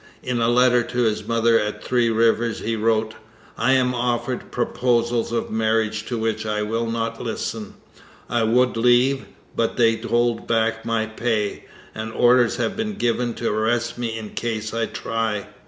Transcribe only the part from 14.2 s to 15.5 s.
case I try.